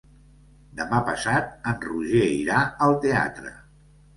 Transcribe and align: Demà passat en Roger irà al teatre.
Demà 0.79 1.01
passat 1.09 1.53
en 1.73 1.79
Roger 1.85 2.25
irà 2.39 2.65
al 2.87 2.99
teatre. 3.05 3.57